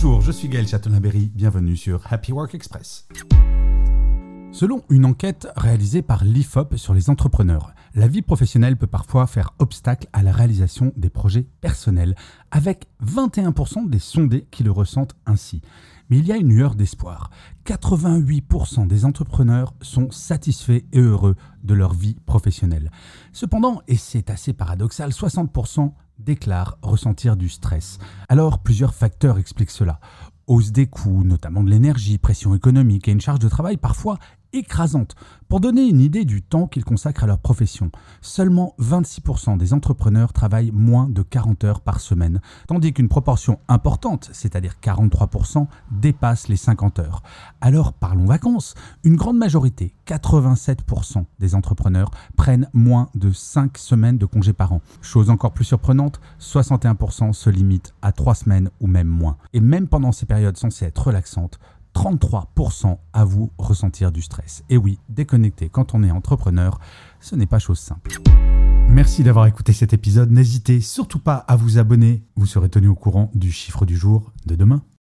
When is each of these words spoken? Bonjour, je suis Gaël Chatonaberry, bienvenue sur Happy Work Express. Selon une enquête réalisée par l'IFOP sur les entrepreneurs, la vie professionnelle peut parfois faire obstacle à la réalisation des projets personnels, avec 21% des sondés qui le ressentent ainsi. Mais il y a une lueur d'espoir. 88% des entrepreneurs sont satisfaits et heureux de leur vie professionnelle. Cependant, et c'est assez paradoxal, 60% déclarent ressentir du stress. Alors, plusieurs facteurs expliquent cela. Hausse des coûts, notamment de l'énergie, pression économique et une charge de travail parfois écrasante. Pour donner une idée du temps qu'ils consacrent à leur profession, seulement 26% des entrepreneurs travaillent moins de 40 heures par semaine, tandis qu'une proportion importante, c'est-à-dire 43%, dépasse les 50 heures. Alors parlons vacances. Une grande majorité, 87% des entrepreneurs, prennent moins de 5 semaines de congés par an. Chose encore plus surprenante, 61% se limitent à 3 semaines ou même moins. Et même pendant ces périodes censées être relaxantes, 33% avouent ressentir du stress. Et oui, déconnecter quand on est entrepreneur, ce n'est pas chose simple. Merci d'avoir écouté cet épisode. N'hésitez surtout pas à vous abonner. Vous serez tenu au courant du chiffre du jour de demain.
Bonjour, 0.00 0.20
je 0.20 0.30
suis 0.30 0.46
Gaël 0.46 0.68
Chatonaberry, 0.68 1.28
bienvenue 1.34 1.76
sur 1.76 2.00
Happy 2.08 2.30
Work 2.30 2.54
Express. 2.54 3.08
Selon 4.50 4.82
une 4.88 5.04
enquête 5.04 5.46
réalisée 5.56 6.02
par 6.02 6.24
l'IFOP 6.24 6.76
sur 6.76 6.94
les 6.94 7.10
entrepreneurs, 7.10 7.74
la 7.94 8.08
vie 8.08 8.22
professionnelle 8.22 8.76
peut 8.76 8.86
parfois 8.86 9.26
faire 9.26 9.54
obstacle 9.58 10.08
à 10.12 10.22
la 10.22 10.32
réalisation 10.32 10.92
des 10.96 11.10
projets 11.10 11.46
personnels, 11.60 12.16
avec 12.50 12.86
21% 13.04 13.88
des 13.88 13.98
sondés 13.98 14.46
qui 14.50 14.64
le 14.64 14.70
ressentent 14.70 15.14
ainsi. 15.26 15.60
Mais 16.08 16.18
il 16.18 16.26
y 16.26 16.32
a 16.32 16.36
une 16.36 16.48
lueur 16.48 16.74
d'espoir. 16.74 17.30
88% 17.66 18.86
des 18.86 19.04
entrepreneurs 19.04 19.74
sont 19.82 20.10
satisfaits 20.10 20.82
et 20.92 21.00
heureux 21.00 21.36
de 21.62 21.74
leur 21.74 21.92
vie 21.92 22.16
professionnelle. 22.26 22.90
Cependant, 23.32 23.82
et 23.86 23.96
c'est 23.96 24.30
assez 24.30 24.54
paradoxal, 24.54 25.10
60% 25.10 25.92
déclarent 26.18 26.78
ressentir 26.82 27.36
du 27.36 27.48
stress. 27.48 27.98
Alors, 28.28 28.58
plusieurs 28.60 28.94
facteurs 28.94 29.38
expliquent 29.38 29.70
cela. 29.70 30.00
Hausse 30.48 30.72
des 30.72 30.86
coûts, 30.86 31.24
notamment 31.24 31.62
de 31.62 31.70
l'énergie, 31.70 32.18
pression 32.18 32.54
économique 32.54 33.06
et 33.06 33.12
une 33.12 33.20
charge 33.20 33.38
de 33.38 33.48
travail 33.48 33.76
parfois 33.76 34.18
écrasante. 34.52 35.14
Pour 35.48 35.60
donner 35.60 35.88
une 35.88 36.00
idée 36.00 36.24
du 36.24 36.42
temps 36.42 36.66
qu'ils 36.66 36.84
consacrent 36.84 37.24
à 37.24 37.26
leur 37.26 37.38
profession, 37.38 37.90
seulement 38.20 38.74
26% 38.80 39.56
des 39.56 39.72
entrepreneurs 39.72 40.32
travaillent 40.32 40.72
moins 40.72 41.08
de 41.08 41.22
40 41.22 41.64
heures 41.64 41.80
par 41.80 42.00
semaine, 42.00 42.40
tandis 42.66 42.92
qu'une 42.92 43.08
proportion 43.08 43.58
importante, 43.68 44.28
c'est-à-dire 44.32 44.74
43%, 44.82 45.66
dépasse 45.90 46.48
les 46.48 46.56
50 46.56 46.98
heures. 46.98 47.22
Alors 47.60 47.92
parlons 47.92 48.26
vacances. 48.26 48.74
Une 49.04 49.16
grande 49.16 49.38
majorité, 49.38 49.94
87% 50.06 51.24
des 51.38 51.54
entrepreneurs, 51.54 52.10
prennent 52.36 52.68
moins 52.72 53.08
de 53.14 53.32
5 53.32 53.78
semaines 53.78 54.18
de 54.18 54.26
congés 54.26 54.52
par 54.52 54.72
an. 54.72 54.82
Chose 55.00 55.30
encore 55.30 55.52
plus 55.52 55.64
surprenante, 55.64 56.20
61% 56.40 57.32
se 57.32 57.50
limitent 57.50 57.94
à 58.02 58.12
3 58.12 58.34
semaines 58.34 58.70
ou 58.80 58.86
même 58.86 59.08
moins. 59.08 59.36
Et 59.52 59.60
même 59.60 59.88
pendant 59.88 60.12
ces 60.12 60.26
périodes 60.26 60.56
censées 60.56 60.84
être 60.84 61.06
relaxantes, 61.06 61.58
33% 61.98 62.96
avouent 63.12 63.50
ressentir 63.58 64.12
du 64.12 64.22
stress. 64.22 64.62
Et 64.70 64.76
oui, 64.76 65.00
déconnecter 65.08 65.68
quand 65.68 65.94
on 65.94 66.04
est 66.04 66.12
entrepreneur, 66.12 66.78
ce 67.18 67.34
n'est 67.34 67.46
pas 67.46 67.58
chose 67.58 67.80
simple. 67.80 68.20
Merci 68.88 69.24
d'avoir 69.24 69.46
écouté 69.46 69.72
cet 69.72 69.92
épisode. 69.92 70.30
N'hésitez 70.30 70.80
surtout 70.80 71.18
pas 71.18 71.34
à 71.34 71.56
vous 71.56 71.76
abonner. 71.76 72.22
Vous 72.36 72.46
serez 72.46 72.68
tenu 72.68 72.86
au 72.86 72.94
courant 72.94 73.32
du 73.34 73.50
chiffre 73.50 73.84
du 73.84 73.96
jour 73.96 74.32
de 74.46 74.54
demain. 74.54 74.82